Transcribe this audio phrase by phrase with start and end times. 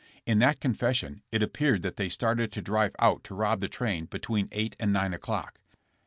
[0.25, 4.05] In that confession, it appeared that they started to drive out to rob the train
[4.05, 5.59] between 8 and 9 o'clock.